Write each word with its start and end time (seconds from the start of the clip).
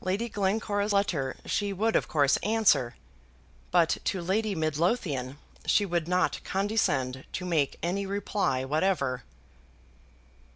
Lady 0.00 0.28
Glencora's 0.28 0.92
letter 0.92 1.36
she 1.46 1.72
would 1.72 1.94
of 1.94 2.08
course 2.08 2.38
answer, 2.38 2.96
but 3.70 3.98
to 4.02 4.20
Lady 4.20 4.52
Midlothian 4.56 5.38
she 5.64 5.86
would 5.86 6.08
not 6.08 6.42
condescend 6.42 7.24
to 7.32 7.44
make 7.44 7.78
any 7.80 8.04
reply 8.04 8.64
whatever. 8.64 9.22